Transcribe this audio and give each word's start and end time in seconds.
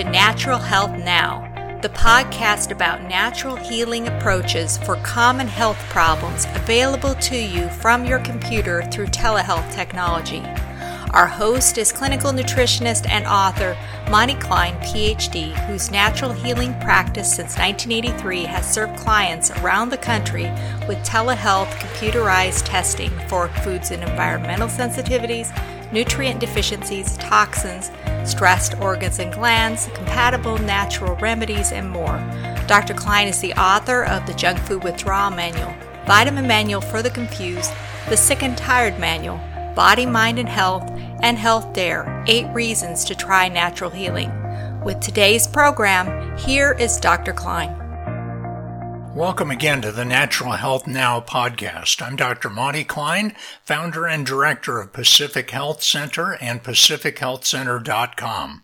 to 0.00 0.10
Natural 0.10 0.56
Health 0.56 0.92
Now, 0.92 1.78
the 1.82 1.90
podcast 1.90 2.70
about 2.70 3.02
natural 3.02 3.56
healing 3.56 4.08
approaches 4.08 4.78
for 4.78 4.96
common 5.02 5.46
health 5.46 5.76
problems 5.90 6.46
available 6.54 7.14
to 7.16 7.36
you 7.36 7.68
from 7.68 8.06
your 8.06 8.20
computer 8.20 8.82
through 8.84 9.08
telehealth 9.08 9.70
technology. 9.74 10.42
Our 11.12 11.26
host 11.26 11.76
is 11.76 11.92
clinical 11.92 12.32
nutritionist 12.32 13.06
and 13.10 13.26
author 13.26 13.76
Monty 14.10 14.36
Kline, 14.36 14.76
PhD, 14.76 15.52
whose 15.66 15.90
natural 15.90 16.32
healing 16.32 16.72
practice 16.80 17.28
since 17.28 17.58
1983 17.58 18.44
has 18.44 18.72
served 18.72 18.98
clients 18.98 19.50
around 19.58 19.90
the 19.90 19.98
country 19.98 20.44
with 20.88 20.96
telehealth 21.04 21.68
computerized 21.72 22.64
testing 22.64 23.10
for 23.28 23.48
foods 23.48 23.90
and 23.90 24.02
environmental 24.02 24.68
sensitivities, 24.68 25.54
nutrient 25.92 26.40
deficiencies, 26.40 27.16
toxins, 27.18 27.90
stressed 28.24 28.78
organs 28.80 29.18
and 29.18 29.32
glands, 29.32 29.88
compatible 29.94 30.58
natural 30.58 31.16
remedies, 31.16 31.72
and 31.72 31.90
more. 31.90 32.18
Dr. 32.66 32.94
Kline 32.94 33.28
is 33.28 33.40
the 33.40 33.54
author 33.54 34.04
of 34.04 34.26
the 34.26 34.34
Junk 34.34 34.58
Food 34.60 34.84
Withdrawal 34.84 35.30
Manual, 35.30 35.74
Vitamin 36.06 36.46
Manual 36.46 36.80
for 36.80 37.02
the 37.02 37.10
Confused, 37.10 37.72
The 38.08 38.16
Sick 38.16 38.42
and 38.42 38.56
Tired 38.56 38.98
Manual, 38.98 39.40
Body, 39.74 40.06
Mind, 40.06 40.38
and 40.38 40.48
Health, 40.48 40.90
and 41.22 41.38
Health 41.38 41.72
Dare 41.72 42.24
Eight 42.26 42.46
Reasons 42.54 43.04
to 43.04 43.14
Try 43.14 43.48
Natural 43.48 43.90
Healing. 43.90 44.30
With 44.84 45.00
today's 45.00 45.46
program, 45.46 46.36
here 46.38 46.72
is 46.72 46.98
Dr. 46.98 47.32
Kline. 47.32 47.79
Welcome 49.14 49.50
again 49.50 49.82
to 49.82 49.90
the 49.90 50.04
Natural 50.04 50.52
Health 50.52 50.86
Now 50.86 51.20
podcast. 51.20 52.00
I'm 52.00 52.14
Dr. 52.14 52.48
Monty 52.48 52.84
Kline, 52.84 53.34
founder 53.64 54.06
and 54.06 54.24
director 54.24 54.80
of 54.80 54.92
Pacific 54.92 55.50
Health 55.50 55.82
Center 55.82 56.38
and 56.40 56.62
PacificHealthCenter.com. 56.62 58.62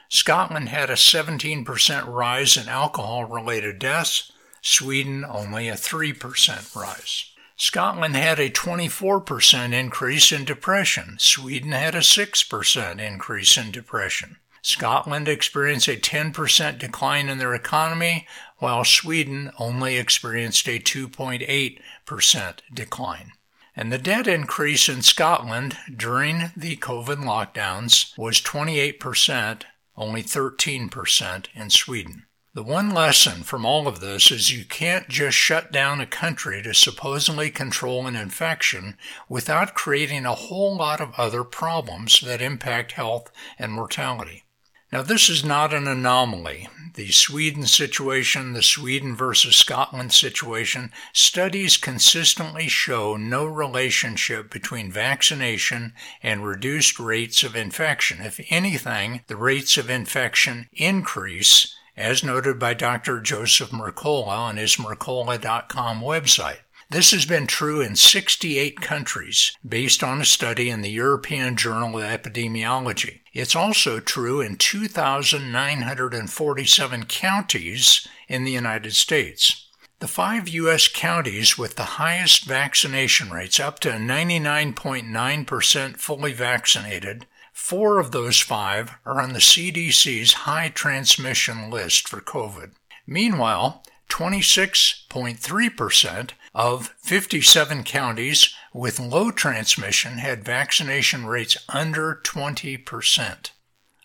Scotland 0.09 0.67
had 0.67 0.89
a 0.89 0.95
17% 0.95 2.05
rise 2.05 2.57
in 2.57 2.67
alcohol 2.67 3.23
related 3.23 3.79
deaths. 3.79 4.33
Sweden 4.61 5.23
only 5.23 5.69
a 5.69 5.75
3% 5.75 6.75
rise. 6.75 7.31
Scotland 7.55 8.17
had 8.17 8.37
a 8.37 8.49
24% 8.49 9.71
increase 9.71 10.33
in 10.33 10.43
depression. 10.43 11.15
Sweden 11.17 11.71
had 11.71 11.95
a 11.95 11.99
6% 11.99 12.99
increase 12.99 13.55
in 13.55 13.71
depression. 13.71 14.35
Scotland 14.63 15.27
experienced 15.27 15.87
a 15.87 15.95
10% 15.95 16.77
decline 16.77 17.29
in 17.29 17.39
their 17.39 17.55
economy, 17.55 18.27
while 18.61 18.85
Sweden 18.85 19.51
only 19.57 19.97
experienced 19.97 20.67
a 20.67 20.79
2.8% 20.79 22.59
decline. 22.71 23.31
And 23.75 23.91
the 23.91 23.97
debt 23.97 24.27
increase 24.27 24.87
in 24.87 25.01
Scotland 25.01 25.77
during 25.97 26.51
the 26.55 26.75
COVID 26.75 27.23
lockdowns 27.23 28.15
was 28.17 28.39
28%, 28.39 29.63
only 29.97 30.21
13% 30.21 31.45
in 31.55 31.69
Sweden. 31.71 32.27
The 32.53 32.61
one 32.61 32.91
lesson 32.91 33.41
from 33.41 33.65
all 33.65 33.87
of 33.87 33.99
this 33.99 34.29
is 34.29 34.51
you 34.51 34.63
can't 34.63 35.09
just 35.09 35.37
shut 35.37 35.71
down 35.71 35.99
a 35.99 36.05
country 36.05 36.61
to 36.61 36.75
supposedly 36.75 37.49
control 37.49 38.05
an 38.05 38.15
infection 38.15 38.95
without 39.27 39.73
creating 39.73 40.27
a 40.27 40.35
whole 40.35 40.75
lot 40.75 41.01
of 41.01 41.15
other 41.17 41.43
problems 41.43 42.21
that 42.21 42.41
impact 42.43 42.91
health 42.91 43.31
and 43.57 43.71
mortality. 43.71 44.43
Now, 44.91 45.01
this 45.01 45.29
is 45.29 45.45
not 45.45 45.73
an 45.73 45.87
anomaly. 45.87 46.67
The 46.93 47.11
Sweden 47.11 47.67
situation, 47.67 48.51
the 48.51 48.61
Sweden 48.61 49.15
versus 49.15 49.55
Scotland 49.55 50.11
situation, 50.11 50.91
studies 51.13 51.77
consistently 51.77 52.67
show 52.67 53.15
no 53.15 53.45
relationship 53.45 54.51
between 54.51 54.91
vaccination 54.91 55.93
and 56.21 56.45
reduced 56.45 56.99
rates 56.99 57.43
of 57.43 57.55
infection. 57.55 58.19
If 58.19 58.41
anything, 58.49 59.21
the 59.27 59.37
rates 59.37 59.77
of 59.77 59.89
infection 59.89 60.67
increase 60.73 61.73
as 61.95 62.23
noted 62.23 62.59
by 62.59 62.73
Dr. 62.73 63.21
Joseph 63.21 63.69
Mercola 63.69 64.27
on 64.27 64.57
his 64.57 64.75
Mercola.com 64.75 66.01
website. 66.01 66.59
This 66.91 67.11
has 67.11 67.25
been 67.25 67.47
true 67.47 67.79
in 67.79 67.95
68 67.95 68.81
countries, 68.81 69.55
based 69.65 70.03
on 70.03 70.19
a 70.19 70.25
study 70.25 70.69
in 70.69 70.81
the 70.81 70.91
European 70.91 71.55
Journal 71.55 71.97
of 71.97 72.03
Epidemiology. 72.03 73.21
It's 73.31 73.55
also 73.55 74.01
true 74.01 74.41
in 74.41 74.57
2,947 74.57 77.05
counties 77.05 78.05
in 78.27 78.43
the 78.43 78.51
United 78.51 78.93
States. 78.93 79.69
The 79.99 80.09
five 80.09 80.49
U.S. 80.49 80.89
counties 80.89 81.57
with 81.57 81.77
the 81.77 81.95
highest 81.95 82.43
vaccination 82.43 83.31
rates, 83.31 83.57
up 83.57 83.79
to 83.79 83.91
99.9% 83.91 85.95
fully 85.95 86.33
vaccinated, 86.33 87.25
Four 87.53 87.99
of 87.99 88.11
those 88.11 88.39
five 88.39 88.95
are 89.05 89.21
on 89.21 89.33
the 89.33 89.39
CDC's 89.39 90.33
high 90.33 90.69
transmission 90.69 91.69
list 91.69 92.07
for 92.09 92.19
COVID. 92.19 92.71
Meanwhile, 93.05 93.83
26.3% 94.09 96.31
of 96.53 96.93
57 96.99 97.83
counties 97.83 98.53
with 98.73 98.99
low 98.99 99.31
transmission 99.31 100.17
had 100.17 100.43
vaccination 100.43 101.25
rates 101.25 101.57
under 101.69 102.19
20%. 102.23 103.51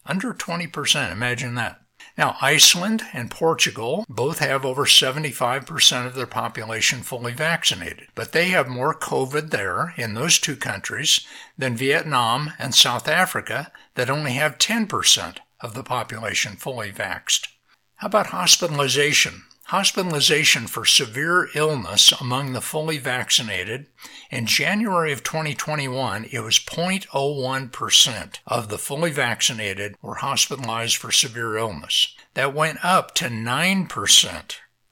Under 0.04 0.32
20%, 0.32 1.12
imagine 1.12 1.54
that. 1.56 1.81
Now, 2.16 2.37
Iceland 2.40 3.02
and 3.12 3.31
Portugal 3.31 4.06
both 4.08 4.38
have 4.38 4.64
over 4.64 4.87
75% 4.87 6.06
of 6.06 6.14
their 6.14 6.26
population 6.26 7.02
fully 7.02 7.34
vaccinated, 7.34 8.08
but 8.14 8.32
they 8.32 8.49
have 8.49 8.69
more 8.69 8.94
COVID 8.94 9.50
there 9.50 9.92
in 9.99 10.14
those 10.14 10.38
two 10.38 10.56
countries 10.56 11.26
than 11.58 11.76
Vietnam 11.76 12.52
and 12.58 12.75
South 12.75 13.06
Africa 13.06 13.70
that 13.96 14.08
only 14.08 14.32
have 14.32 14.56
10% 14.56 15.38
of 15.60 15.75
the 15.75 15.82
population 15.82 16.56
fully 16.56 16.90
vaxxed. 16.90 17.49
How 17.96 18.06
about 18.06 18.28
hospitalization? 18.28 19.42
Hospitalization 19.70 20.68
for 20.68 20.84
severe 20.84 21.48
illness 21.56 22.12
among 22.20 22.52
the 22.52 22.60
fully 22.60 22.98
vaccinated. 22.98 23.86
In 24.30 24.46
January 24.46 25.12
of 25.12 25.24
2021, 25.24 26.28
it 26.30 26.38
was 26.38 26.60
0.01% 26.60 28.38
of 28.46 28.68
the 28.68 28.78
fully 28.78 29.10
vaccinated 29.10 29.96
were 30.00 30.14
hospitalized 30.16 30.96
for 30.96 31.10
severe 31.10 31.56
illness. 31.56 32.14
That 32.34 32.54
went 32.54 32.84
up 32.84 33.12
to 33.16 33.24
9%. 33.24 33.88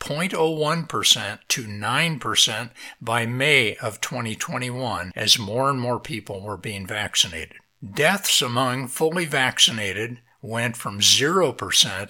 0.01% 0.00 1.38
to 1.48 1.62
9% 1.62 2.70
by 3.00 3.26
May 3.26 3.76
of 3.76 4.00
2021 4.00 5.12
as 5.14 5.38
more 5.38 5.70
and 5.70 5.80
more 5.80 6.00
people 6.00 6.40
were 6.40 6.56
being 6.56 6.84
vaccinated. 6.84 7.58
Deaths 7.92 8.42
among 8.42 8.88
fully 8.88 9.24
vaccinated 9.24 10.18
went 10.44 10.76
from 10.76 11.00
0% 11.00 11.56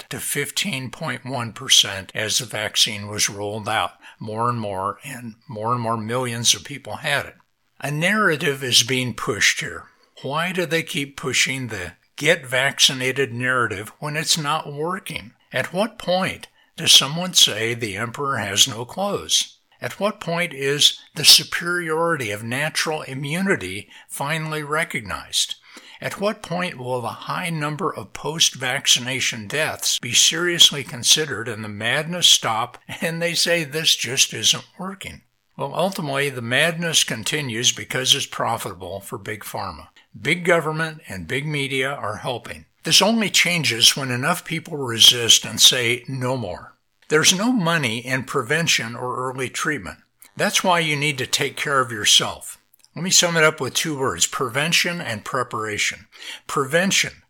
to 0.08 0.16
15.1% 0.16 2.10
as 2.14 2.38
the 2.38 2.44
vaccine 2.44 3.06
was 3.06 3.31
rolled 3.31 3.69
out. 3.69 3.92
More 4.19 4.50
and 4.50 4.60
more, 4.60 4.98
and 5.04 5.36
more 5.48 5.72
and 5.72 5.81
more 5.81 5.96
millions 5.96 6.52
of 6.52 6.64
people 6.64 6.96
had 6.96 7.26
it. 7.26 7.36
A 7.81 7.92
narrative 7.92 8.64
is 8.64 8.82
being 8.82 9.14
pushed 9.14 9.60
here. 9.60 9.84
Why 10.22 10.50
do 10.50 10.66
they 10.66 10.82
keep 10.82 11.16
pushing 11.16 11.69
the 11.69 11.92
get 12.16 12.44
vaccinated 12.44 13.32
narrative 13.32 13.92
when 14.00 14.16
it's 14.16 14.37
not 14.37 14.72
working? 14.72 15.32
At 15.52 15.72
what 15.72 15.98
point 15.98 16.48
does 16.76 16.90
someone 16.90 17.34
say 17.34 17.75
the 17.75 17.96
emperor 17.96 18.38
has 18.38 18.66
no 18.66 18.84
clothes? 18.84 19.58
At 19.80 20.00
what 20.00 20.20
point 20.20 20.52
is 20.52 20.98
the 21.14 21.25
superiority 21.25 22.30
of 22.32 22.42
natural 22.42 23.02
immunity 23.02 23.90
finally 24.08 24.62
recognized? 24.64 25.56
At 26.04 26.20
what 26.20 26.42
point 26.42 26.76
will 26.76 27.00
the 27.00 27.08
high 27.08 27.48
number 27.48 27.90
of 27.90 28.12
post 28.12 28.56
vaccination 28.56 29.48
deaths 29.48 29.98
be 29.98 30.12
seriously 30.12 30.84
considered 30.84 31.48
and 31.48 31.64
the 31.64 31.68
madness 31.70 32.26
stop 32.26 32.76
and 33.00 33.22
they 33.22 33.32
say 33.32 33.64
this 33.64 33.96
just 33.96 34.34
isn't 34.34 34.66
working? 34.78 35.22
Well, 35.56 35.72
ultimately, 35.74 36.28
the 36.28 36.42
madness 36.42 37.04
continues 37.04 37.72
because 37.72 38.14
it's 38.14 38.26
profitable 38.26 39.00
for 39.00 39.16
Big 39.16 39.44
Pharma. 39.44 39.88
Big 40.20 40.44
government 40.44 41.00
and 41.08 41.26
big 41.26 41.46
media 41.46 41.90
are 41.90 42.16
helping. 42.16 42.66
This 42.82 43.00
only 43.00 43.30
changes 43.30 43.96
when 43.96 44.10
enough 44.10 44.44
people 44.44 44.76
resist 44.76 45.46
and 45.46 45.58
say 45.58 46.04
no 46.06 46.36
more. 46.36 46.74
There's 47.08 47.34
no 47.34 47.50
money 47.50 48.04
in 48.04 48.24
prevention 48.24 48.94
or 48.94 49.16
early 49.30 49.48
treatment. 49.48 50.00
That's 50.36 50.62
why 50.62 50.80
you 50.80 50.96
need 50.96 51.16
to 51.16 51.26
take 51.26 51.56
care 51.56 51.80
of 51.80 51.90
yourself. 51.90 52.58
Let 52.94 53.02
me 53.02 53.11
sum 53.11 53.37
it 53.37 53.43
up 53.43 53.61
with 53.61 53.75
two 53.75 53.99
words 53.99 54.26
prevention 54.26 55.00
and 55.00 55.25
preparation. 55.25 56.06
Prevention. 56.46 57.23